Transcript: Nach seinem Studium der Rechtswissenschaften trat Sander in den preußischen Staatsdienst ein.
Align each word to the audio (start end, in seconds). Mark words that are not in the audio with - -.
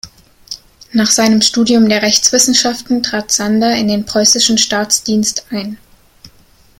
Nach 0.93 1.11
seinem 1.11 1.41
Studium 1.41 1.87
der 1.87 2.01
Rechtswissenschaften 2.01 3.03
trat 3.03 3.31
Sander 3.31 3.75
in 3.75 3.87
den 3.87 4.03
preußischen 4.03 4.57
Staatsdienst 4.57 5.45
ein. 5.51 5.77